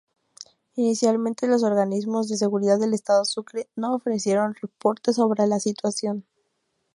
[0.77, 6.25] Inicialmente, los organismos de seguridad del estado Sucre no ofrecieron reportes sobre la situación.